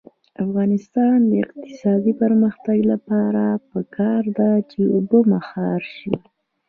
[0.03, 0.03] د
[0.45, 6.13] افغانستان د اقتصادي پرمختګ لپاره پکار ده چې اوبه مهار شي.